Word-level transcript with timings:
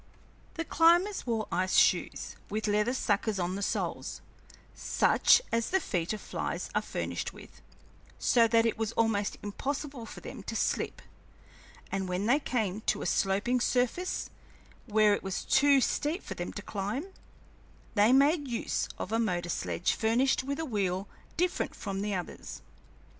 The 0.55 0.65
climbers 0.65 1.27
wore 1.27 1.47
ice 1.51 1.75
shoes 1.75 2.35
with 2.49 2.65
leather 2.65 2.95
suckers 2.95 3.37
on 3.37 3.53
the 3.55 3.61
soles, 3.61 4.19
such 4.73 5.43
as 5.51 5.69
the 5.69 5.79
feet 5.79 6.11
of 6.11 6.19
flies 6.19 6.71
are 6.73 6.81
furnished 6.81 7.33
with, 7.33 7.61
so 8.17 8.47
that 8.47 8.65
it 8.65 8.79
was 8.79 8.93
almost 8.93 9.37
impossible 9.43 10.07
for 10.07 10.19
them 10.19 10.41
to 10.41 10.55
slip; 10.55 11.03
and 11.91 12.09
when 12.09 12.25
they 12.25 12.39
came 12.39 12.81
to 12.87 13.03
a 13.03 13.05
sloping 13.05 13.59
surface, 13.59 14.31
where 14.87 15.13
it 15.13 15.21
was 15.21 15.45
too 15.45 15.79
steep 15.79 16.23
for 16.23 16.33
them 16.33 16.51
to 16.53 16.63
climb, 16.63 17.05
they 17.93 18.11
made 18.11 18.47
use 18.47 18.89
of 18.97 19.11
a 19.11 19.19
motor 19.19 19.49
sledge 19.49 19.93
furnished 19.93 20.43
with 20.43 20.57
a 20.59 20.65
wheel 20.65 21.07
different 21.37 21.75
from 21.75 22.01
the 22.01 22.15
others. 22.15 22.63